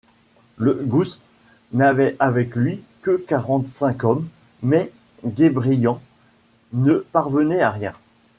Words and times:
Le 0.57 0.73
Goust 0.73 1.21
n'avait 1.73 2.15
avec 2.17 2.55
lui 2.55 2.81
que 3.03 3.17
quarante-cinq 3.17 4.03
hommes, 4.03 4.27
mais 4.63 4.91
Guébriant 5.23 6.01
ne 6.73 6.95
parvenait 7.11 7.61
à 7.61 7.69
rien. 7.69 7.93